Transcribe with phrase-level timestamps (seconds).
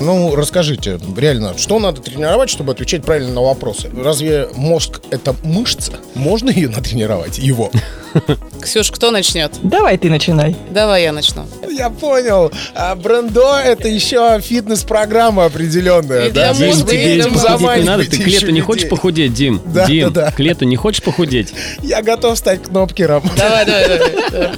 [0.00, 3.90] Ну, расскажите, реально, что надо тренировать, чтобы отвечать правильно на вопросы?
[3.96, 5.92] Разве мозг— это мышца?
[6.14, 7.38] Можно ее натренировать?
[7.38, 7.70] Его?
[8.62, 9.52] Ксюш, кто начнет?
[9.62, 10.56] Давай ты начинай.
[10.70, 11.46] Давай я начну.
[11.68, 12.52] Я понял.
[12.74, 16.54] А брендо— это еще фитнес-программа определенная, И да?
[16.54, 18.90] Дим, тебе похудеть не надо, ты к лету не хочешь людей.
[18.90, 19.60] похудеть, Дим?
[19.66, 20.30] Да, Дим, да, да.
[20.30, 21.52] к лету не хочешь похудеть?
[21.82, 23.22] Я готов стать кнопкером.
[23.36, 23.88] Давай, давай.
[24.30, 24.50] давай.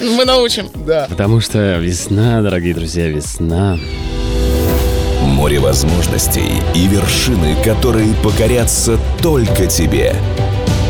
[0.16, 0.68] Мы научим.
[0.86, 1.06] Да.
[1.10, 3.78] Потому что весна, дорогие друзья, весна.
[5.44, 10.16] Море возможностей и вершины, которые покорятся только тебе.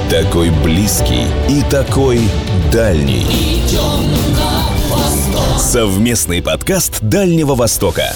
[0.09, 2.21] Такой близкий и такой
[2.71, 3.27] дальний.
[5.59, 8.15] Совместный подкаст Дальнего Востока.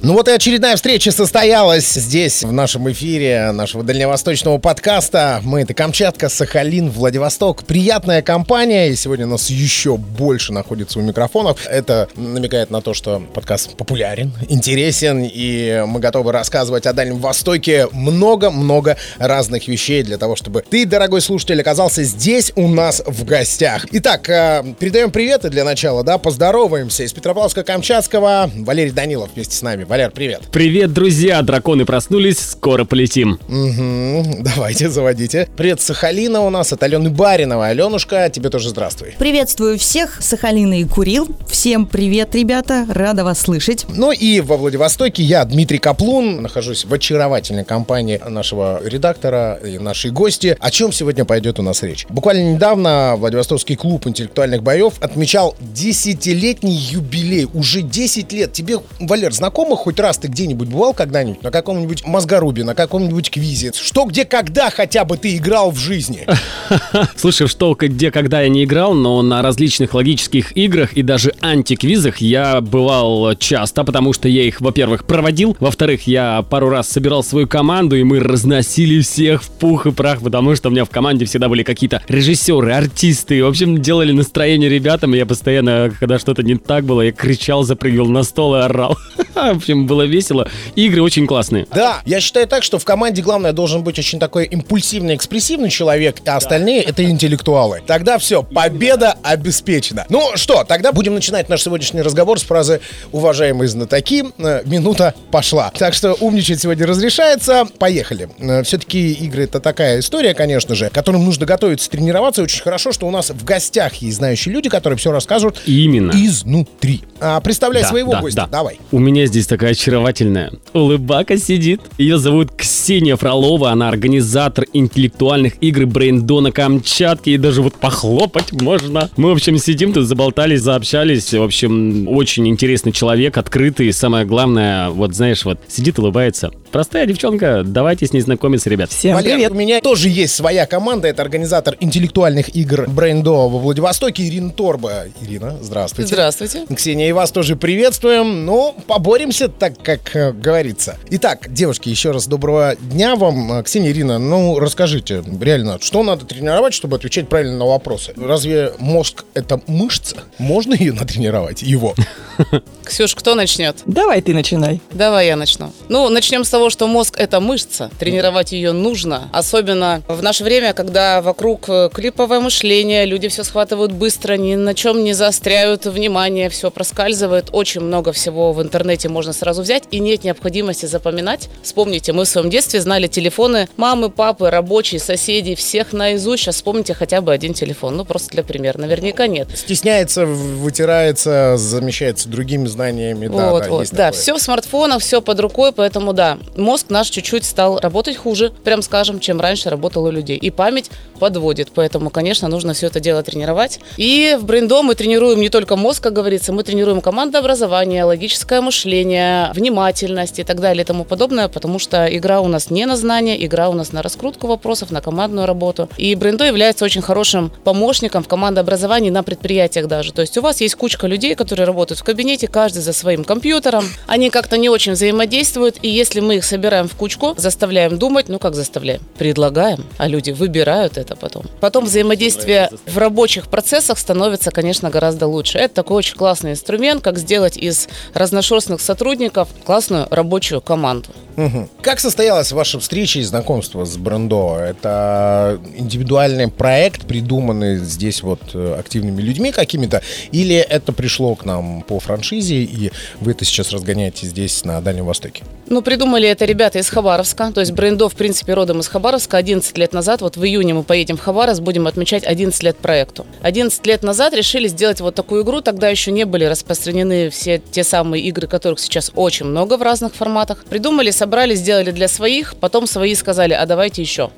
[0.00, 5.40] Ну вот и очередная встреча состоялась здесь, в нашем эфире нашего дальневосточного подкаста.
[5.42, 7.64] Мы— это Камчатка, Сахалин, Владивосток.
[7.64, 11.66] Приятная компания, и сегодня нас еще больше находится у микрофонов.
[11.66, 17.88] Это намекает на то, что подкаст популярен, интересен, и мы готовы рассказывать о Дальнем Востоке
[17.90, 23.84] много-много разных вещей для того, чтобы ты, дорогой слушатель, оказался здесь у нас в гостях.
[23.90, 27.02] Итак, э, передаем приветы для начала, да, поздороваемся.
[27.02, 29.87] Из Петропавловска-Камчатского Валерий Данилов вместе с нами.
[29.88, 30.42] Валер, привет.
[30.52, 31.40] Привет, друзья!
[31.40, 33.38] Драконы проснулись, скоро полетим.
[33.48, 35.48] Мгм, давайте, заводите.
[35.56, 37.68] Привет, Сахалина у нас от Алены Баринова.
[37.68, 39.14] Аленушка, тебе тоже здравствуй.
[39.18, 41.26] Приветствую всех, Сахалина и Курил.
[41.48, 43.86] Всем привет, ребята, рада вас слышать.
[43.88, 50.10] Ну и во Владивостоке я, Дмитрий Каплун, нахожусь в очаровательной компании нашего редактора и нашей
[50.10, 50.54] гости.
[50.60, 52.04] О чем сегодня пойдет у нас речь?
[52.10, 57.48] Буквально недавно Владивостокский клуб интеллектуальных боев отмечал десятилетний юбилей.
[57.54, 58.52] Уже 10 лет.
[58.52, 63.72] Тебе, Валер, знакомо хоть раз ты где-нибудь бывал когда-нибудь на каком-нибудь мозгорубе, на каком-нибудь квизе?
[63.74, 66.26] Что, где, когда хотя бы ты играл в жизни?
[67.16, 72.18] Слушай, что, где, когда я не играл, но на различных логических играх и даже антиквизах
[72.18, 77.46] я бывал часто, потому что я их, во-первых, проводил, во-вторых, я пару раз собирал свою
[77.46, 81.24] команду, и мы разносили всех в пух и прах, потому что у меня в команде
[81.24, 86.42] всегда были какие-то режиссеры, артисты, в общем, делали настроение ребятам, и я постоянно, когда что-то
[86.42, 88.98] не так было, я кричал, запрыгивал на стол и орал.
[89.68, 90.48] общем, было весело.
[90.76, 91.66] Игры очень классные.
[91.74, 96.16] Да, я считаю так, что в команде главное должен быть очень такой импульсивный, экспрессивный человек,
[96.26, 97.82] а остальные это интеллектуалы.
[97.86, 100.06] Тогда все, победа обеспечена.
[100.08, 102.80] Ну что, тогда будем начинать наш сегодняшний разговор с фразы
[103.12, 105.70] «Уважаемые знатоки, э, минута пошла».
[105.76, 107.66] Так что умничать сегодня разрешается.
[107.78, 108.28] Поехали.
[108.64, 112.40] Все-таки игры это такая история, конечно же, к которым нужно готовиться, тренироваться.
[112.40, 116.12] И очень хорошо, что у нас в гостях есть знающие люди, которые все расскажут Именно.
[116.14, 117.02] изнутри.
[117.20, 118.40] А, представляй Да, своего да, гостя.
[118.42, 118.58] да.
[118.58, 118.78] Давай.
[118.92, 121.80] У меня здесь такая очаровательная улыбака сидит.
[121.98, 123.70] Ее зовут Ксения Фролова.
[123.70, 127.32] Она организатор интеллектуальных игр Брейндо на Камчатке.
[127.32, 129.10] И даже вот похлопать можно.
[129.16, 131.32] Мы, в общем, сидим тут, заболтались, заобщались.
[131.32, 133.88] В общем, очень интересный человек, открытый.
[133.88, 136.50] И самое главное, вот знаешь, вот сидит, улыбается.
[136.70, 137.62] Простая девчонка.
[137.64, 138.90] Давайте с ней знакомиться, ребят.
[138.90, 139.52] Всем Валер, привет.
[139.52, 141.08] у меня тоже есть своя команда.
[141.08, 145.04] Это организатор интеллектуальных игр Брейндо во Владивостоке Ирина Торба.
[145.22, 146.14] Ирина, здравствуйте.
[146.14, 146.66] Здравствуйте.
[146.74, 148.44] Ксения, и вас тоже приветствуем.
[148.44, 150.96] Ну, поборемся, так как э, говорится.
[151.10, 153.52] Итак, девушки, еще раз доброго дня вам.
[153.52, 158.12] Э, Ксения, Ирина, ну, расскажите, реально, что надо тренировать, чтобы отвечать правильно на вопросы?
[158.16, 160.16] Разве мозг— это мышца?
[160.38, 161.62] Можно ее натренировать?
[161.62, 161.94] Его?
[162.84, 163.76] Ксюш, кто начнет?
[163.86, 164.80] Давай ты начинай.
[164.92, 165.72] Давай я начну.
[165.88, 167.90] Ну, начнем с того, что мозг– это мышца.
[167.98, 169.28] Тренировать ее нужно.
[169.32, 174.74] Особенно в наше время, когда вокруг э, клиповое мышление, люди все схватывают быстро, ни на
[174.74, 177.48] чем не заостряют внимание, все проскальзывает.
[177.52, 181.48] Очень много всего в интернете можно сразу взять, и нет необходимости запоминать.
[181.62, 186.42] Вспомните, мы в своем детстве знали телефоны мамы, папы, рабочие, соседей, всех наизусть.
[186.42, 187.96] Сейчас вспомните хотя бы один телефон.
[187.96, 188.78] Ну, просто для примера.
[188.78, 189.48] Наверняка нет.
[189.54, 193.28] Стесняется, вытирается, замещается другими знаниями.
[193.28, 193.88] да, вот, да, вот.
[193.92, 198.52] Да, все в смартфонах, все под рукой, поэтому да, мозг наш чуть-чуть стал работать хуже,
[198.64, 200.36] прям скажем, чем раньше работал у людей.
[200.36, 203.80] И память подводит, поэтому, конечно, нужно все это дело тренировать.
[203.96, 209.27] И в брендо мы тренируем не только мозг, как говорится, мы тренируем командообразование, логическое мышление,
[209.54, 213.44] внимательность и так далее и тому подобное, потому что игра у нас не на знание,
[213.44, 215.88] игра у нас на раскрутку вопросов, на командную работу.
[215.98, 220.12] И брендо является очень хорошим помощником в командообразовании на предприятиях даже.
[220.12, 223.84] То есть у вас есть кучка людей, которые работают в кабинете, каждый за своим компьютером.
[224.06, 228.38] Они как-то не очень взаимодействуют, и если мы их собираем в кучку, заставляем думать, ну
[228.38, 229.02] как заставляем?
[229.18, 231.44] Предлагаем, а люди выбирают это потом.
[231.60, 235.58] Потом взаимодействие в рабочих процессах становится, конечно, гораздо лучше.
[235.58, 241.08] Это такой очень классный инструмент, как сделать из разношерстных новых сотрудников, классную рабочую команду.
[241.36, 241.68] Мгм.
[241.82, 244.58] Как состоялась ваша встреча и знакомство с Брендо?
[244.58, 250.02] Это индивидуальный проект, придуманный здесь вот э, активными людьми какими-то,
[250.32, 252.90] или это пришло к нам по франшизе, и
[253.20, 255.44] вы это сейчас разгоняете здесь, на Дальнем Востоке?
[255.70, 257.52] Ну, придумали это ребята из Хабаровска.
[257.52, 259.36] То есть Брендо, в принципе, родом из Хабаровска.
[259.36, 263.26] 11 лет назад, вот в июне мы поедем в Хабаровск, будем отмечать 11 лет проекту.
[263.42, 265.60] 11 лет назад решили сделать вот такую игру.
[265.60, 270.14] Тогда еще не были распространены все те самые игры, которых сейчас очень много в разных
[270.14, 270.64] форматах.
[270.64, 272.54] Придумали, собрали, сделали для своих.
[272.56, 274.30] Потом свои сказали, а давайте еще.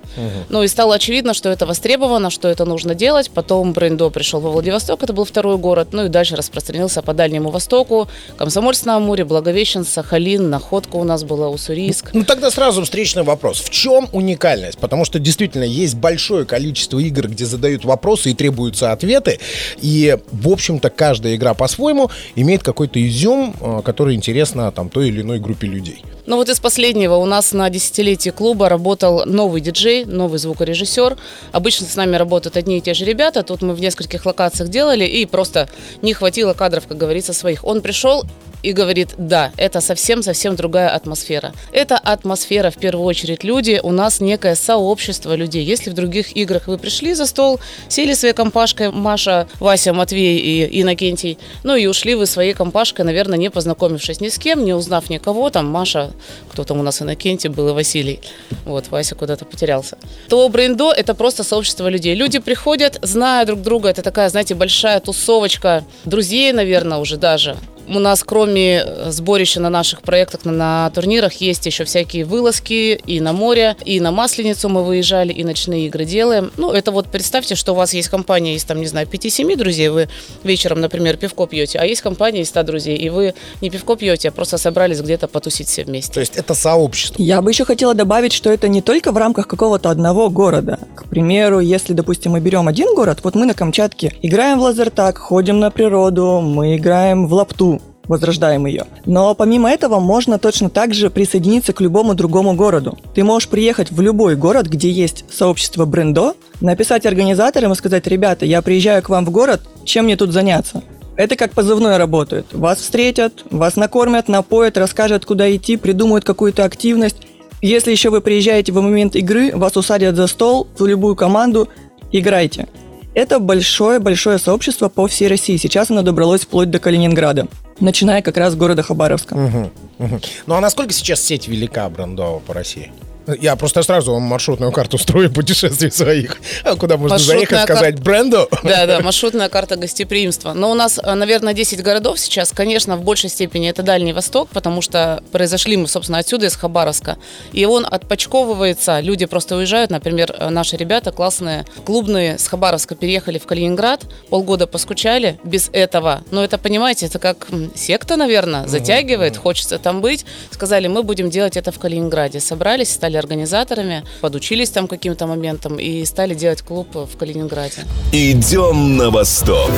[0.48, 3.30] Ну и стало очевидно, что это востребовано, что это нужно делать.
[3.30, 5.88] Потом Брендо пришел во Владивосток, это был второй город.
[5.92, 8.08] Ну и дальше распространился по Дальнему Востоку.
[8.36, 12.10] Комсомольск-на-Амуре, Благовещен, Сахалин, Находка у нас была, Уссурийск.
[12.12, 13.60] Ну тогда сразу встречный вопрос.
[13.60, 14.78] В чем уникальность?
[14.78, 19.38] Потому что действительно есть большое количество игр, где задают вопросы и требуются ответы.
[19.80, 25.22] И, в общем-то, каждая игра по-своему имеет какой-то изюм, э, который интересно там той или
[25.22, 26.02] иной группе людей.
[26.26, 31.16] Ну вот из последнего у нас на десятилетии клуба работал новый диджей, новый звукорежиссер.
[31.52, 33.42] Обычно с нами работают одни и те же ребята.
[33.42, 35.68] Тут мы в нескольких локациях делали, и просто
[36.02, 37.64] не хватило кадров, как говорится, своих.
[37.64, 38.24] Он пришел
[38.62, 41.52] и говорит, да, это совсем-совсем другая атмосфера.
[41.72, 45.64] Это атмосфера, в первую очередь, люди, у нас некое сообщество людей.
[45.64, 50.82] Если в других играх вы пришли за стол, сели своей компашкой, Маша, Вася, Матвей и
[50.82, 55.10] Иннокентий, ну и ушли вы своей компашкой, наверное, не познакомившись ни с кем, не узнав
[55.10, 56.10] никого, там Маша,
[56.50, 58.20] кто там у нас Иннокентий был и Василий,
[58.64, 59.89] вот, Вася куда-то потерялся.
[60.28, 62.14] То Брейндо– это просто сообщество людей.
[62.14, 67.56] Люди приходят, зная друг друга, это такая, знаете, большая тусовочка друзей, наверное, уже даже.
[67.90, 73.00] У нас, кроме э, сборища на наших проектах, на, на турнирах, есть еще всякие вылазки
[73.04, 76.52] и на море, и на Масленицу мы выезжали, и ночные игры делаем.
[76.56, 79.88] Ну, это вот представьте, что у вас есть компания из, там, не знаю, 5-7 друзей,
[79.88, 80.08] вы
[80.44, 84.28] вечером, например, пивко пьете, а есть компания из 100 друзей, и вы не пивко пьете,
[84.28, 86.12] а просто собрались где-то потусить все вместе.
[86.12, 87.20] То есть это сообщество.
[87.20, 90.78] Я бы еще хотела добавить, что это не только в рамках какого-то одного города.
[90.94, 95.18] К примеру, если, допустим, мы берем один город, вот мы на Камчатке играем в лазертаг,
[95.18, 98.86] ходим на природу, мы играем в лапту, возрождаем ее.
[99.06, 102.98] Но помимо этого можно точно так же присоединиться к любому другому городу.
[103.14, 108.46] Ты можешь приехать в любой город, где есть сообщество брендо, написать организаторам и сказать, ребята,
[108.46, 110.82] я приезжаю к вам в город, чем мне тут заняться?
[111.16, 112.46] Это как позывной работает.
[112.52, 117.18] Вас встретят, вас накормят, напоят, расскажут, куда идти, придумают какую-то активность.
[117.62, 121.68] Если еще вы приезжаете в момент игры, вас усадят за стол, в любую команду,
[122.10, 122.68] играйте.
[123.14, 125.56] Это большое-большое сообщество по всей России.
[125.56, 127.48] Сейчас оно добралось вплоть до Калининграда,
[127.78, 129.34] начиная как раз с города Хабаровска.
[129.34, 130.20] Мгм, мгм.
[130.46, 132.92] Ну а насколько сейчас сеть велика брендового по России?
[133.40, 136.38] Я просто сразу вам маршрутную карту строю путешествий своих.
[136.64, 138.48] А Куда можно Маршрутная заехать, кар- сказать бренду?
[138.62, 140.52] Да, да, маршрутная карта гостеприимства.
[140.52, 142.52] Но у нас, э, наверное, 10 городов сейчас.
[142.52, 147.16] Конечно, в большей степени это Дальний Восток, потому что произошли мы, собственно, отсюда, из Хабаровска.
[147.52, 149.00] И он отпочковывается.
[149.00, 149.90] Люди просто уезжают.
[149.90, 156.22] Например, э, наши ребята классные, клубные с Хабаровска переехали в Калининград, полгода поскучали без этого.
[156.30, 160.24] Но это, понимаете, это как секта, наверное, затягивает, хочется там быть.
[160.50, 162.40] Сказали, мы будем делать это в Калининграде.
[162.40, 167.82] Собрались, стали организаторами, подучились там каким-то моментам и стали делать клуб в Калининграде.
[168.12, 169.70] Идем на восток.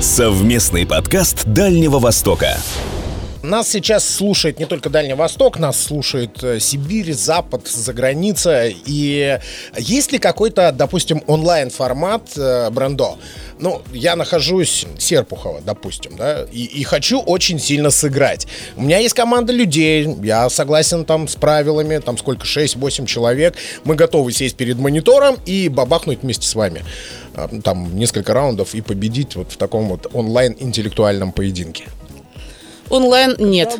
[0.00, 2.58] Совместный подкаст Дальнего Востока.
[3.48, 8.66] Нас сейчас слушает не только Дальний Восток, нас слушает э, Сибирь, Запад, за граница.
[8.66, 9.38] И
[9.78, 13.16] есть ли какой-то, допустим, онлайн-формат э, брендо?
[13.58, 18.46] Ну, я нахожусь Серпухово, допустим, да, и, и хочу очень сильно сыграть.
[18.76, 23.54] У меня есть команда людей, я согласен там с правилами, там сколько, 6-8 человек.
[23.84, 26.84] Мы готовы сесть перед монитором и бабахнуть вместе с вами.
[27.34, 31.86] А, Там несколько раундов и победить вот в таком вот онлайн-интеллектуальном поединке.
[32.90, 33.76] Онлайн нет.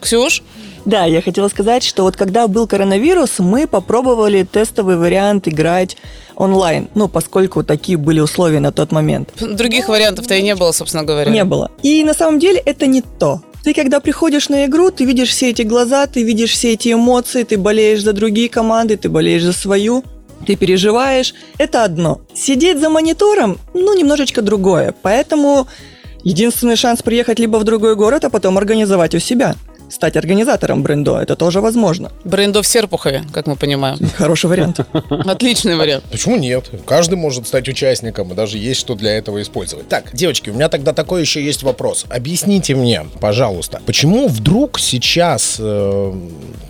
[0.00, 0.42] Ксюш?
[0.84, 5.96] Да, я хотела сказать, что вот когда был коронавирус, мы попробовали тестовый вариант играть
[6.36, 9.30] онлайн, ну, поскольку такие были условия на тот момент.
[9.40, 11.30] Других вариантов-то и не было, собственно говоря.
[11.30, 11.72] Не было.
[11.82, 13.40] И на самом деле это не то.
[13.64, 17.42] Ты когда приходишь на игру, ты видишь все эти глаза, ты видишь все эти эмоции,
[17.42, 20.04] ты болеешь за другие команды, ты болеешь за свою,
[20.46, 21.34] ты переживаешь.
[21.58, 22.20] Это одно.
[22.32, 24.94] Сидеть за монитором, ну, немножечко другое.
[25.02, 25.66] Поэтому
[26.26, 29.54] единственный шанс приехать либо в другой город, а потом организовать у себя.
[29.90, 31.20] Стать организатором брендо.
[31.20, 32.10] Это тоже возможно.
[32.24, 33.98] Брендо в Серпухове, как мы понимаем.
[34.16, 34.80] Хороший вариант.
[35.10, 36.04] Отличный вариант.
[36.10, 36.70] Почему нет?
[36.86, 39.88] Каждый может стать участником, и даже есть что для этого использовать.
[39.88, 42.06] Так, девочки, у меня тогда такой еще есть вопрос.
[42.08, 46.12] Объясните мне, пожалуйста, почему вдруг сейчас э,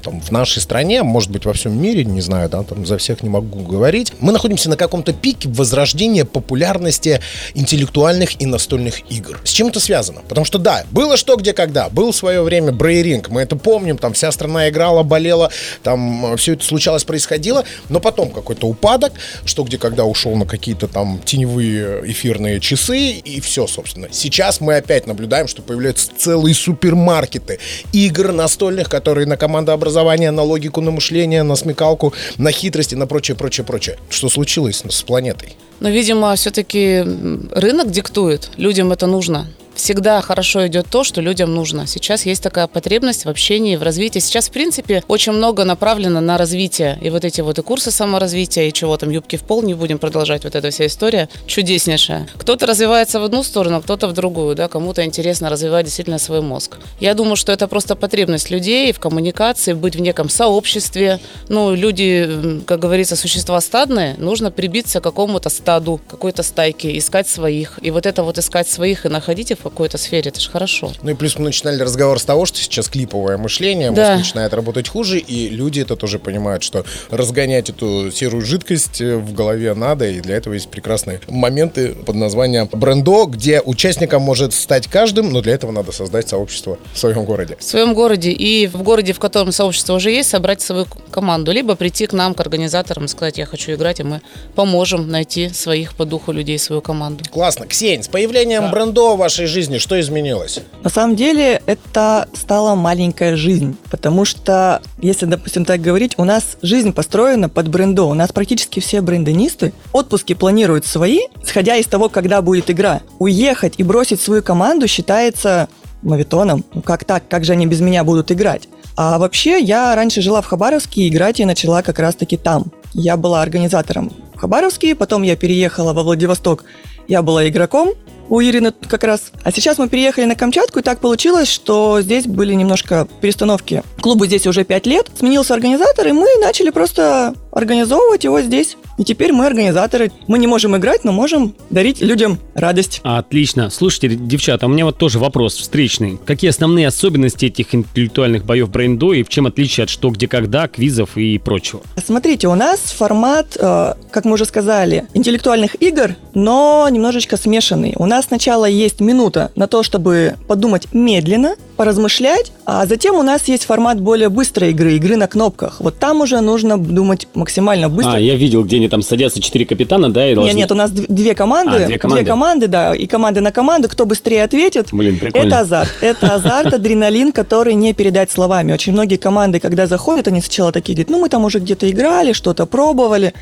[0.03, 3.23] там, в нашей стране, может быть, во всем мире, не знаю, да, там за всех
[3.23, 7.21] не могу говорить, мы находимся на каком-то пике возрождения популярности
[7.55, 9.41] интеллектуальных и настольных игр.
[9.45, 10.23] С чем это связано?
[10.29, 11.89] Потому что да, было что, где, когда.
[11.89, 12.73] Был в свое время
[13.07, 15.51] Брейринг, мы это помним, там вся страна играла, болела,
[15.85, 19.13] там все это случалось, происходило, но потом какой-то упадок,
[19.45, 24.09] что, где, когда ушел на какие-то там теневые эфирные часы, и все, собственно.
[24.11, 27.61] Сейчас мы опять наблюдаем, что появляются целые супермаркеты
[27.93, 33.37] игр настольных, которые на командообразование, на логику, на мышление, на смекалку, на хитрости, на прочее,
[33.37, 33.99] прочее, прочее.
[34.11, 35.57] Что случилось с планетой?
[35.79, 37.05] Но, видимо, все-таки
[37.53, 38.51] рынок диктует.
[38.57, 39.47] Людям это нужно
[39.77, 41.87] всегда хорошо идет то, что людям нужно.
[41.87, 44.19] Сейчас есть такая потребность в общении, в развитии.
[44.19, 46.99] Сейчас, в принципе, очень много направлено на развитие.
[47.03, 49.99] И вот эти вот и курсы саморазвития, и чего там, юбки в пол, не будем
[49.99, 52.29] продолжать вот эта вся история чудеснейшая.
[52.37, 56.79] Кто-то развивается в одну сторону, кто-то в другую, да, кому-то интересно развивать действительно свой мозг.
[57.01, 61.21] Я думаю, что это просто потребность людей в коммуникации, быть в неком сообществе.
[61.49, 67.79] Ну, люди, как говорится, существа стадные, нужно прибиться к какому-то стаду, какой-то стайке, искать своих.
[67.83, 70.93] И вот это вот искать своих и находить их какой-то сфере, это же хорошо.
[71.03, 74.15] Ну и плюс мы начинали разговор с того, что сейчас клиповое мышление, да.
[74.15, 79.17] мозг начинает работать хуже, и люди это тоже понимают, что разгонять эту серую жидкость э,
[79.17, 84.53] в голове надо, и для этого есть прекрасные моменты под названием брендо, где участником может
[84.53, 87.57] стать каждым, но для этого надо создать сообщество в своем городе.
[87.59, 91.75] В своем городе и в городе, в котором сообщество уже есть, собрать свою команду, либо
[91.75, 94.21] прийти к нам, к организаторам, и сказать, я хочу играть, и мы
[94.55, 97.25] поможем найти своих по духу людей, свою команду.
[97.31, 97.67] Классно.
[97.67, 98.71] Ксень, с появлением да.
[98.71, 100.61] брендо в вашей жизни жизни что изменилось?
[100.83, 106.59] На самом деле это стала маленькая жизнь, потому что, если, допустим, так говорить, у нас
[106.61, 108.07] жизнь построена под брендо.
[108.07, 113.01] У нас практически все брендонисты отпуски планируют свои, исходя из того, когда будет игра.
[113.19, 115.69] Уехать и бросить свою команду считается
[116.03, 116.63] мавитоном.
[116.75, 117.27] Ну как так?
[117.27, 118.69] Как же они без меня будут играть?
[118.95, 122.67] А вообще, я раньше жила в Хабаровске, и играть я начала как раз-таки там.
[122.93, 126.65] Я была организатором в Хабаровске, потом я переехала во Владивосток.
[127.09, 127.95] Я была игроком,
[128.29, 129.33] у Ирины как раз.
[129.43, 133.83] А сейчас мы переехали на Камчатку, и так получилось, что здесь были немножко перестановки.
[134.01, 138.77] Клубу здесь уже пять лет, сменился организатор, и мы начали просто организовывать его здесь.
[138.99, 140.11] И теперь мы организаторы.
[140.27, 143.01] Мы не можем играть, но можем дарить людям радость.
[143.03, 143.71] Отлично.
[143.71, 146.19] Слушайте, девчата, у меня вот тоже вопрос встречный.
[146.25, 150.69] Какие основные особенности этих интеллектуальных боев брейндо и в чем отличие от что, где, когда,
[150.69, 151.83] квизов и прочего?
[152.03, 157.95] Смотрите, у нас формат, э, как мы уже сказали, интеллектуальных игр, но немножечко смешанный.
[157.97, 163.47] У нас сначала есть минута на то, чтобы подумать медленно, поразмышлять, а затем у нас
[163.49, 165.77] есть формат более быстрой игры, игры на кнопках.
[165.81, 168.15] Вот там уже нужно думать максимально быстро.
[168.15, 170.49] А, я видел, где они там садятся четыре капитана, да, и должны...
[170.49, 173.53] Нет, нет, у нас две команды, а, две команды, две команды, да, и команды на
[173.53, 174.89] команду, кто быстрее ответит.
[174.93, 175.47] Блин, прикольно.
[175.47, 178.73] Это азарт, это азарт, адреналин, который не передать словами.
[178.73, 182.33] Очень многие команды, когда заходят, они сначала такие говорят, ну мы там уже где-то играли,
[182.33, 183.35] что-то пробовали,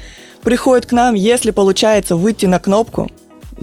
[0.43, 3.11] приходят к нам, если получается выйти на кнопку,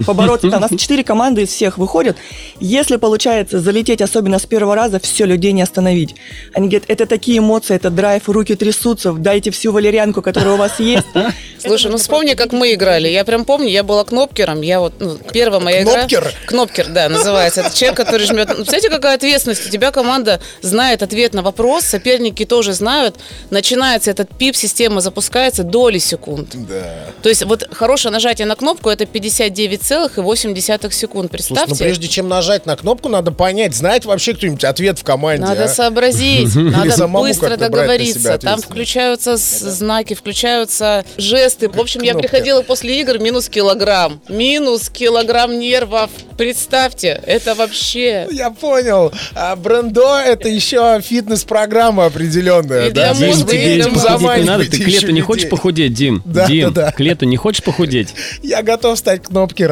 [0.06, 0.50] побороться.
[0.50, 2.16] Там, у нас четыре команды из всех выходят.
[2.60, 6.14] Если получается залететь, особенно с первого раза, все, людей не остановить.
[6.54, 10.80] Они говорят, это такие эмоции, это драйв, руки трясутся, дайте всю валерьянку, которая у вас
[10.80, 11.06] есть.
[11.58, 13.08] Слушай, ну вспомни, как мы играли.
[13.08, 15.92] Я прям помню, я была кнопкером, я вот, ну, первая моя игра...
[15.92, 16.34] Кнопкер?
[16.46, 17.60] Кнопкер, да, называется.
[17.60, 18.48] Это человек, который жмет...
[18.48, 19.66] Ну, представляете, какая ответственность?
[19.66, 23.16] У тебя команда знает ответ на вопрос, соперники тоже знают.
[23.50, 26.50] Начинается этот пип, система запускается доли секунд.
[26.54, 26.84] Да.
[27.22, 31.30] То есть вот хорошее нажатие на кнопку, это 59 0,8 секунд.
[31.30, 31.66] Представьте.
[31.66, 35.44] Слушай, ну прежде чем нажать на кнопку, надо понять, знает вообще кто-нибудь ответ в команде.
[35.44, 35.68] Надо а?
[35.68, 38.38] сообразить, надо быстро договориться.
[38.38, 41.68] Там включаются знаки, включаются жесты.
[41.68, 44.20] В общем, я приходила после игр минус килограмм.
[44.28, 46.10] Минус килограмм нервов.
[46.36, 48.26] Представьте, это вообще...
[48.30, 49.12] Я понял.
[49.34, 52.88] А брендо это еще фитнес-программа определенная.
[52.88, 53.14] И да?
[53.14, 54.64] для Дим, тебе этим похудеть не надо.
[54.64, 56.22] Ты к лету не хочешь похудеть, Дим?
[56.24, 56.92] Да, Дим, да, да.
[56.92, 58.14] к лету не хочешь похудеть?
[58.42, 59.22] Я готов стать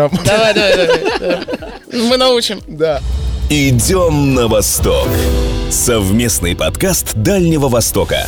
[0.09, 0.25] кнопкером.
[0.25, 0.77] Давай, давай,
[1.19, 1.39] давай.
[1.93, 2.61] Мы научим.
[2.67, 3.01] Да.
[3.49, 5.09] Идем на восток.
[5.71, 8.27] Совместный подкаст Дальнего Востока.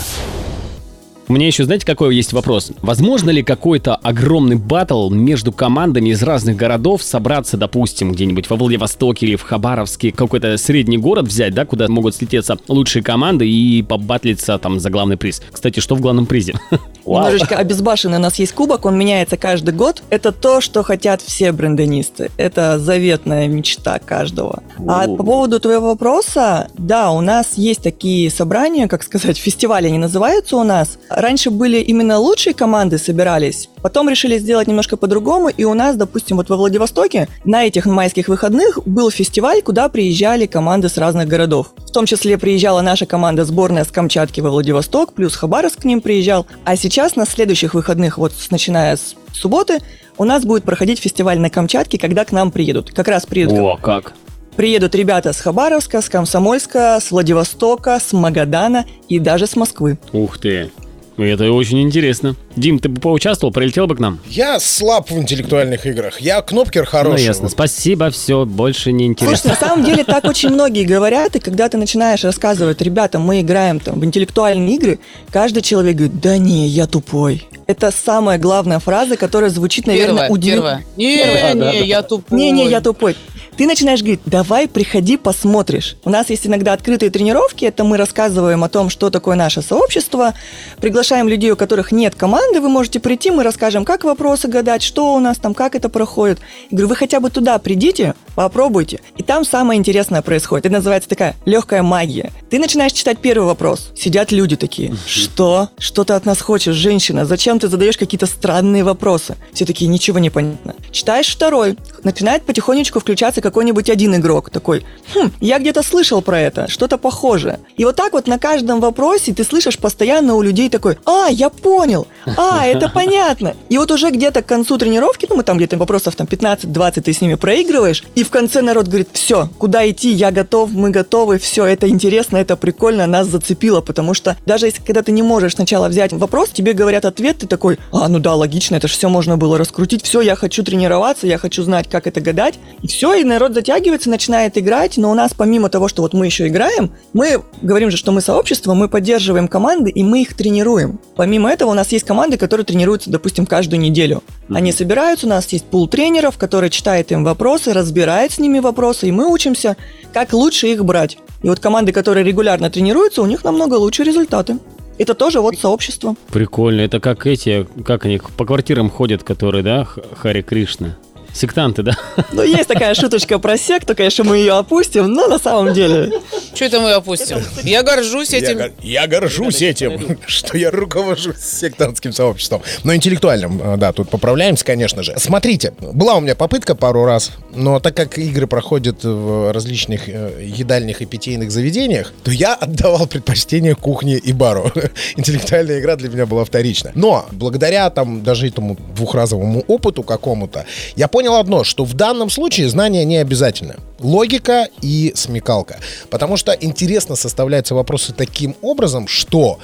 [1.33, 2.73] У меня еще, знаете, какой есть вопрос?
[2.83, 9.25] Возможно ли какой-то огромный батл между командами из разных городов собраться, допустим, где-нибудь во Владивостоке
[9.25, 14.59] или в Хабаровске, какой-то средний город взять, да, куда могут слететься лучшие команды и побатлиться
[14.59, 15.41] там за главный приз?
[15.51, 16.53] Кстати, что в главном призе?
[17.07, 20.03] Немножечко обезбашенный у нас есть кубок, он меняется каждый год.
[20.11, 22.31] Это то, что хотят все брендонисты.
[22.37, 24.63] Это заветная мечта каждого.
[24.87, 29.99] А по поводу твоего вопроса, да, у нас есть такие собрания, как сказать, фестивали они
[29.99, 30.99] называются у нас.
[31.23, 36.37] Раньше были именно лучшие команды собирались, потом решили сделать немножко по-другому, и у нас, допустим,
[36.39, 41.75] вот во Владивостоке на этих майских выходных был фестиваль, куда приезжали команды с разных городов.
[41.77, 46.01] В том числе приезжала наша команда сборная с Камчатки во Владивосток, плюс Хабаровск к ним
[46.01, 46.49] приезжал.
[46.65, 49.79] А сейчас на следующих выходных, вот начиная с субботы,
[50.19, 52.91] у нас будет проходить фестиваль на Камчатке, когда к нам приедут.
[52.91, 54.15] Как раз приедут О, как.
[54.57, 60.01] Приедут ребята с Хабаровска, с Комсомольска, с Владивостока, с Магадана и даже с Москвы.
[60.13, 60.73] Ух ты.
[61.19, 62.37] Это очень интересно.
[62.57, 64.19] Дим, ты бы поучаствовал, прилетел бы к нам?
[64.29, 66.21] Я слаб в интеллектуальных играх.
[66.21, 67.21] Я кнопкер хороший.
[67.21, 67.49] Ну, ясно.
[67.49, 69.51] Спасибо, все, больше не Слушай, интересно.
[69.51, 73.79] на самом деле так очень многие говорят, и когда ты начинаешь рассказывать, ребята, мы играем
[73.79, 74.99] там в интеллектуальные игры,
[75.31, 77.47] каждый человек говорит, да не, я тупой.
[77.67, 80.63] Это самая главная фраза, которая звучит, наверное, Первое, удивительно.
[80.63, 80.85] первое.
[80.97, 81.73] Не, Первое.
[81.73, 82.39] не, я тупой.
[82.39, 83.17] Не-не, я тупой.
[83.57, 85.97] Ты начинаешь говорить, давай, приходи, посмотришь.
[86.05, 90.33] У нас есть иногда открытые тренировки, это мы рассказываем о том, что такое наше сообщество,
[90.81, 95.15] приглашаем людей, у которых нет команды, вы можете прийти, мы расскажем, как вопросы гадать, что
[95.15, 96.41] у нас там, как это проходит.
[96.71, 99.01] Я говорю, вы хотя бы туда придите, попробуйте.
[99.17, 100.67] И там самое интересное происходит.
[100.67, 102.33] Это называется такая легкая магия.
[102.51, 103.91] Ты начинаешь читать первый вопрос.
[103.97, 105.69] Сидят люди такие, что?
[105.79, 107.25] Что ты от нас хочешь, женщина?
[107.25, 109.37] Зачем ты задаешь какие-то странные вопросы?
[109.53, 110.75] Все такие, ничего не понятно.
[110.91, 111.77] Читаешь второй.
[112.03, 114.51] Начинает потихонечку включаться какой-нибудь один игрок.
[114.51, 114.85] Такой,
[115.15, 117.61] хм, я где-то слышал про это, что-то похожее.
[117.77, 121.49] И вот так вот на каждом вопросе ты слышишь постоянно у людей такой, а, я
[121.51, 123.55] понял, а, это понятно.
[123.69, 127.13] И вот уже где-то к концу тренировки, ну мы там где-то вопросов там 15-20 ты
[127.13, 131.39] с ними проигрываешь, и в конце народ говорит, все, куда идти, я готов, мы готовы,
[131.39, 135.55] все, это интересно, это прикольно, нас зацепило, потому что даже если когда ты не можешь
[135.55, 139.09] сначала взять вопрос, тебе говорят ответ, ты такой, а, ну да, логично, это же все
[139.09, 143.15] можно было раскрутить, все, я хочу тренироваться, я хочу знать, как это гадать, и все,
[143.15, 146.93] и народ затягивается, начинает играть, но у нас помимо того, что вот мы еще играем,
[147.13, 151.01] мы говорим же, что мы сообщество, мы поддерживаем команды, и мы их тренируем.
[151.17, 154.23] Помимо этого, у нас есть команды, которые тренируются, допустим, каждую неделю.
[154.49, 159.09] Они собираются, у нас есть пул тренеров, который читает им вопросы, разбирает с ними вопросы,
[159.09, 159.77] и мы учимся,
[160.13, 161.19] как лучше их брать.
[161.43, 164.59] И вот команды, которые регулярно тренируются, у них намного лучше результаты.
[164.99, 166.15] Это тоже вот сообщество.
[166.31, 166.83] Прикольно.
[166.83, 170.97] Это как эти, как они по квартирам ходят, которые, да, Хари Кришна.
[171.35, 171.93] Сектанты, да?
[172.33, 176.13] Ну, есть такая шуточка про секту, конечно, мы ее опустим, но на самом деле...
[176.55, 177.39] Что это мы опустим?
[177.63, 178.59] Я горжусь Я, этим.
[178.59, 182.61] гор- я горжусь этим, что я руковожу сектантским сообществом.
[182.85, 185.15] Но интеллектуальным, да, тут поправляемся, конечно же.
[185.17, 190.45] Смотрите, была у меня попытка пару раз, но так как игры проходят в различных э,
[190.45, 194.71] едальных и питейных заведениях, то я отдавал предпочтение кухне и бару.
[195.17, 196.93] Интеллектуальная игра для меня была вторична.
[196.95, 200.65] Но благодаря там даже этому двухразовому опыту какому-то,
[200.97, 203.77] я понял одно, что в данном случае знания не обязательно.
[204.01, 205.79] Логика и смекалка.
[206.11, 209.59] Потому что интересно составляются вопросы таким образом, что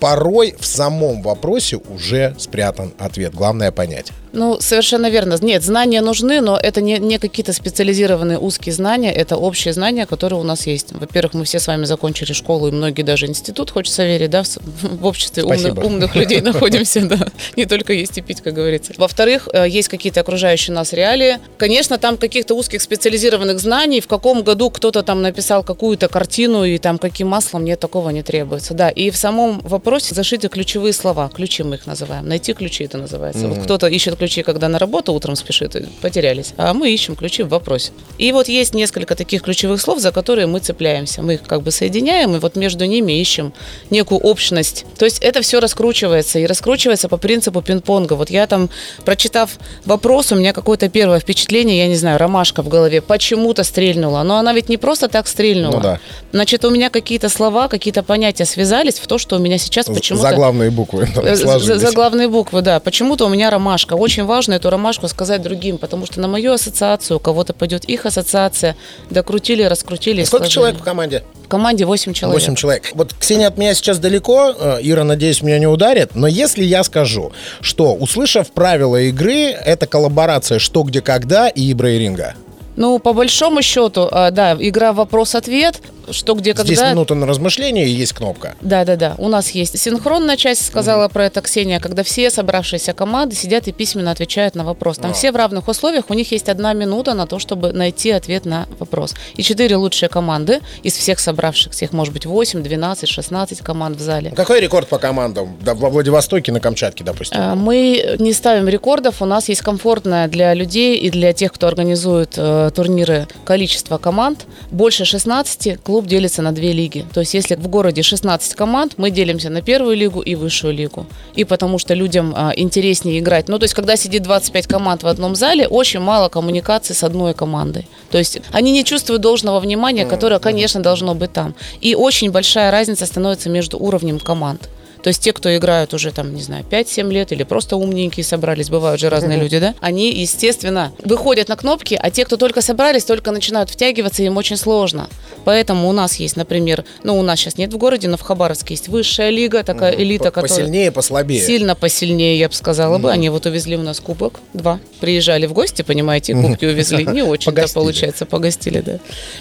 [0.00, 3.34] порой в самом вопросе уже спрятан ответ.
[3.34, 4.12] Главное понять.
[4.34, 5.36] Ну, совершенно верно.
[5.40, 10.40] Нет, знания нужны, но это не, не какие-то специализированные узкие знания, это общие знания, которые
[10.40, 10.92] у нас есть.
[10.92, 14.58] Во-первых, мы все с вами закончили школу, и многие даже институт, хочется верить, да, в,
[14.82, 17.28] в обществе умных, умных людей находимся, да.
[17.56, 18.92] Не только есть и пить, как говорится.
[18.96, 21.38] Во-вторых, э, есть какие-то окружающие нас реалии.
[21.56, 26.78] Конечно, там каких-то узких специализированных знаний, в каком году кто-то там написал какую-то картину, и
[26.78, 28.74] там каким маслом, нет, такого не требуется.
[28.74, 32.28] Да, и в самом вопросе зашиты ключевые слова, ключи мы их называем.
[32.28, 33.46] Найти ключи это называется.
[33.46, 36.54] Вот кто-то ищет ключи, когда на работу утром спешит, потерялись.
[36.56, 37.92] А мы ищем ключи в вопросе.
[38.18, 41.22] И вот есть несколько таких ключевых слов, за которые мы цепляемся.
[41.22, 43.52] Мы их как бы соединяем, и вот между ними ищем
[43.90, 44.84] некую общность.
[44.98, 48.14] То есть это все раскручивается, и раскручивается по принципу пинг-понга.
[48.14, 48.70] Вот я там,
[49.04, 54.22] прочитав вопрос, у меня какое-то первое впечатление, я не знаю, ромашка в голове, почему-то стрельнула.
[54.22, 55.74] Но она ведь не просто так стрельнула.
[55.76, 56.00] Ну да.
[56.32, 60.28] Значит, у меня какие-то слова, какие-то понятия связались в то, что у меня сейчас почему-то...
[60.28, 61.80] Заглавные буквы там Э, за- сложились.
[61.80, 62.78] Заглавные буквы, да.
[62.80, 63.94] Почему-то у меня ромашка.
[63.94, 68.06] Очень важно эту ромашку сказать другим, потому что на мою ассоциацию у кого-то пойдет их
[68.06, 68.76] ассоциация.
[69.10, 70.22] Докрутили, раскрутили.
[70.22, 70.54] и Сколько сложили.
[70.54, 71.24] человек в команде?
[71.44, 72.40] В команде 8 человек.
[72.40, 72.90] 8 человек.
[72.94, 76.84] Вот Ксения от меня сейчас далеко, э, Ира, надеюсь, меня не ударит, но если я
[76.84, 82.34] скажу, что, услышав правила игры, это коллаборация «Что, где, когда» и «Ибра и Ринга».
[82.76, 85.80] Ну, по большому счету, а, да, игра вопрос-ответ.
[86.10, 86.90] Что где Здесь когда.
[86.92, 88.54] минута на размышление и есть кнопка.
[88.60, 89.14] Да, да, да.
[89.18, 93.72] У нас есть синхронная часть, сказала про это Ксения, когда все собравшиеся команды сидят и
[93.72, 94.98] письменно отвечают на вопрос.
[94.98, 95.14] Там А.
[95.14, 98.66] все в равных условиях, у них есть одна минута на то, чтобы найти ответ на
[98.78, 99.14] вопрос.
[99.36, 104.00] И четыре лучшие команды из всех собравшихся, их может быть 8, 12, 16 команд в
[104.00, 104.32] зале.
[104.36, 105.56] Какой рекорд по командам?
[105.60, 107.38] Да, во Владивостоке, на Камчатке, допустим.
[107.40, 111.66] Э, Мы не ставим рекордов, у нас есть комфортное для людей и для тех, кто
[111.66, 114.46] организует э, турниры количество команд.
[114.70, 117.04] Больше 16 клуб делится на две лиги.
[117.14, 121.06] То есть если в городе 16 команд, мы делимся на первую лигу и высшую лигу.
[121.36, 123.48] И потому что людям э, интереснее играть.
[123.48, 127.32] Ну то есть когда сидит 25 команд в одном зале, очень мало коммуникации с одной
[127.32, 127.86] командой.
[128.10, 131.54] То есть они не чувствуют должного внимания, которое, конечно, должно быть там.
[131.80, 134.68] И очень большая разница становится между уровнем команд.
[135.04, 138.70] То есть те, кто играют уже там, не знаю, 5-7 лет или просто умненькие собрались,
[138.70, 143.04] бывают же разные люди, да, они, естественно, выходят на кнопки, а те, кто только собрались,
[143.04, 145.10] только начинают втягиваться, им очень сложно.
[145.44, 148.72] Поэтому у нас есть, например, ну, у нас сейчас нет в городе, но в Хабаровске
[148.72, 150.48] есть высшая лига, такая элита, По- которая...
[150.48, 151.42] Посильнее, послабее.
[151.42, 153.12] Сильно посильнее, я бы сказала бы.
[153.12, 154.80] Они вот увезли у нас кубок, два.
[155.00, 157.04] Приезжали в гости, понимаете, кубки увезли.
[157.04, 159.00] Не очень-то получается, погостили, да.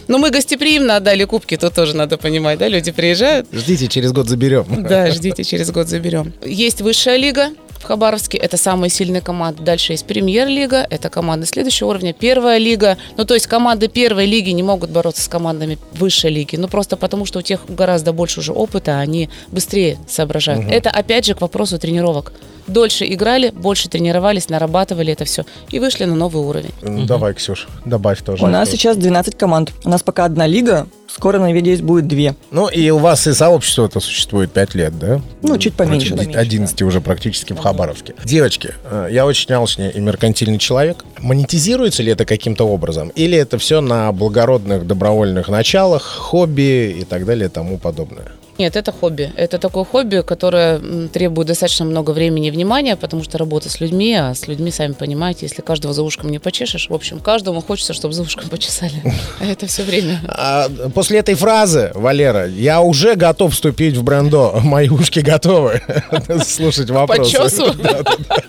[0.10, 4.28] Но мы гостеприимно отдали кубки, тут тоже надо понимать, да, люди приезжают, Ждите, через год
[4.28, 4.66] заберем.
[4.84, 6.34] да, ждите, через год заберем.
[6.44, 9.62] Есть высшая лига в Хабаровске, это самые сильные команды.
[9.62, 12.14] Дальше есть премьер-лига, это команды следующего уровня.
[12.14, 16.56] Первая лига, ну то есть команды первой лиги не могут бороться с командами высшей лиги,
[16.56, 20.66] ну просто потому, что у тех гораздо больше уже опыта, они быстрее соображают.
[20.72, 22.34] Это опять же к вопросу тренировок.
[22.68, 26.72] Дольше играли, больше тренировались, нарабатывали это все и вышли на новый уровень.
[26.82, 28.44] Ну, Давай, Ксюш, добавь тоже.
[28.44, 29.72] У нас сейчас 12 команд.
[29.84, 32.36] У нас пока одна лига, скоро, надеюсь, будет две.
[32.52, 35.22] Ну, и у вас и сообщество это существует 5 лет, да?
[35.42, 38.16] Ну, чуть поменьше, Против поменьше, 11 уже практически в Хабаровске.
[38.24, 41.06] Девочки, э, я очень алчный и меркантильный человек.
[41.20, 43.10] Монетизируется ли это каким-то образом?
[43.10, 48.32] Или это все на благородных добровольных началах, хобби и так далее и тому подобное?
[48.60, 49.32] Нет, это хобби.
[49.36, 54.14] Это такое хобби, которое требует достаточно много времени и внимания, потому что работа с людьми,
[54.14, 57.94] а с людьми, сами понимаете, если каждого за ушком не почешешь, в общем, каждому хочется,
[57.94, 59.02] чтобы за ушком почесали.
[59.40, 60.22] А это все время.
[60.28, 64.60] А после этой фразы, Валера, я уже готов вступить в брендо.
[64.64, 65.82] Мои ушки готовы
[66.46, 67.32] слушать вопросы.
[67.32, 67.74] чесу?
[67.74, 68.44] Да-да-да.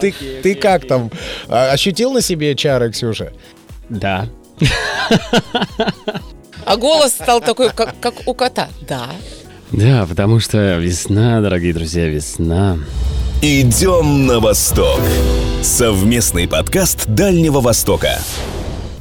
[0.00, 0.12] Ты,
[0.42, 1.10] ты как там?
[1.48, 3.32] А, Ощутил на себе чары, Ксюша?
[3.88, 4.26] Да.
[6.64, 8.68] А голос стал такой, как, как у кота.
[8.88, 9.10] Да.
[9.72, 12.78] Да, потому что весна, дорогие друзья, весна.
[13.42, 15.00] Идем на восток.
[15.62, 18.18] Совместный подкаст Дальнего Востока.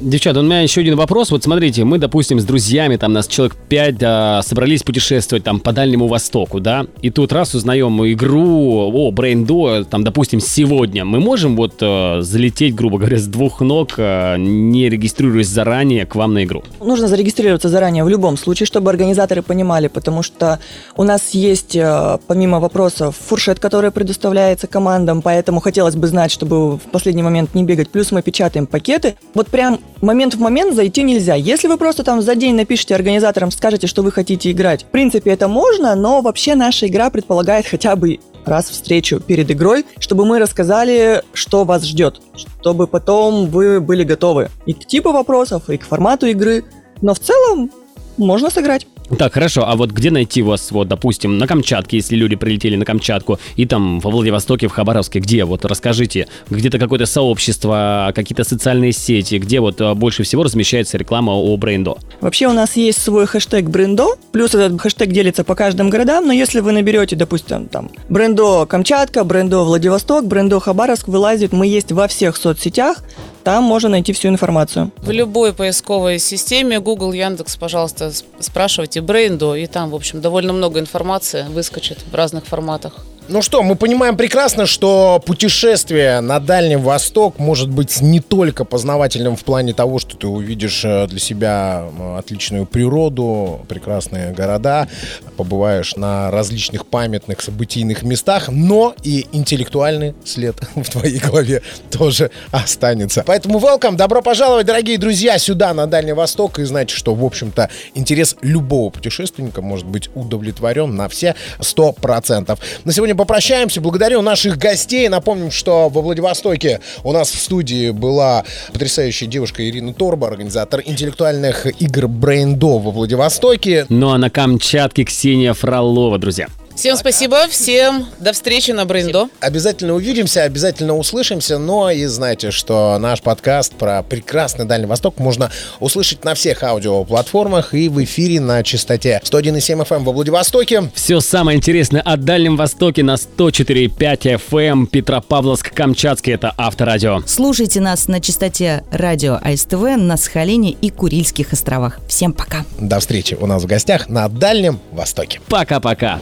[0.03, 1.31] Девчата, у меня еще один вопрос.
[1.31, 6.07] Вот смотрите, мы, допустим, с друзьями, там нас человек 5 собрались путешествовать там по Дальнему
[6.07, 11.05] Востоку, да, и тут раз узнаем игру, о, Брейндо, там, допустим, сегодня.
[11.05, 16.15] Мы можем вот э, залететь, грубо говоря, с двух ног, э, не регистрируясь заранее к
[16.15, 16.63] вам на игру?
[16.81, 20.59] Нужно зарегистрироваться заранее в любом случае, чтобы организаторы понимали, потому что
[20.97, 26.75] у нас есть, э, помимо вопросов, фуршет, который предоставляется командам, поэтому хотелось бы знать, чтобы
[26.75, 27.89] в последний момент не бегать.
[27.89, 29.15] Плюс мы печатаем пакеты.
[29.33, 31.35] Вот прям момент в момент зайти нельзя.
[31.35, 35.31] Если вы просто там за день напишите организаторам, скажете, что вы хотите играть, в принципе,
[35.31, 40.39] это можно, но вообще наша игра предполагает хотя бы раз встречу перед игрой, чтобы мы
[40.39, 42.21] рассказали, что вас ждет,
[42.61, 46.63] чтобы потом вы были готовы и к типу вопросов, и к формату игры.
[47.01, 47.71] Но в целом
[48.17, 48.87] можно сыграть.
[49.17, 52.85] Так, хорошо, а вот где найти вас, вот, допустим, на Камчатке, если люди прилетели на
[52.85, 58.91] Камчатку, и там во Владивостоке, в Хабаровске, где, вот, расскажите, где-то какое-то сообщество, какие-то социальные
[58.91, 61.97] сети, где вот а, больше всего размещается реклама о Брейндо?
[62.21, 66.33] Вообще у нас есть свой хэштег брендо, плюс этот хэштег делится по каждым городам, но
[66.33, 72.07] если вы наберете, допустим, там брендо Камчатка, брендо Владивосток, брендо Хабаровск, вылазит, мы есть во
[72.07, 73.03] всех соцсетях,
[73.43, 74.91] там можно найти всю информацию.
[74.97, 80.79] В любой поисковой системе, Google, Яндекс, пожалуйста, спрашивайте Брейндо, и там, в общем, довольно много
[80.79, 82.93] информации выскочит в разных форматах.
[83.29, 89.37] Ну что, мы понимаем прекрасно, что путешествие на Дальний Восток может быть не только познавательным
[89.37, 94.89] в плане того, что ты увидишь э, для себя э, отличную природу, прекрасные города,
[95.37, 103.23] побываешь на различных памятных событийных местах, но и интеллектуальный след в твоей голове тоже останется.
[103.25, 107.69] Поэтому welcome, добро пожаловать, дорогие друзья, сюда, на Дальний Восток, и знаете, что, в общем-то,
[107.95, 112.59] интерес любого путешественника может быть удовлетворен на все 100%.
[112.83, 113.79] На сегодня попрощаемся.
[113.79, 115.07] Благодарю наших гостей.
[115.07, 121.67] Напомним, что во Владивостоке у нас в студии была потрясающая девушка Ирина Торба, организатор интеллектуальных
[121.79, 123.85] игр Брейндо во Владивостоке.
[123.89, 126.47] Ну а на Камчатке Ксения Фролова, друзья.
[126.75, 129.29] Всем спасибо, всем до встречи на Брендо.
[129.39, 135.51] Обязательно увидимся, обязательно услышимся, но и знайте, что наш подкаст про прекрасный Дальний Восток можно
[135.79, 140.91] услышать на всех аудиоплатформах и в эфире на частоте 101,7 FM во Владивостоке.
[140.95, 146.33] Все самое интересное о Дальнем Востоке на 104,5 FM Петропавловск-Камчатский.
[146.33, 147.21] Это Авторадио.
[147.27, 151.99] Слушайте нас на частоте радио АСТВ на Сахалине и Курильских островах.
[152.09, 152.65] Всем пока.
[152.79, 155.39] До встречи у нас в гостях на Дальнем Востоке.
[155.47, 156.19] Пока-пока.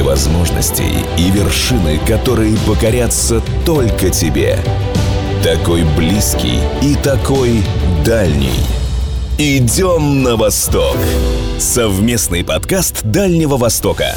[0.00, 4.58] Море возможностей и вершины, которые покорятся только тебе.
[5.42, 7.62] Такой близкий и такой
[8.04, 8.60] дальний.
[9.38, 10.96] Идем на восток.
[11.58, 14.16] Совместный подкаст Дальнего Востока.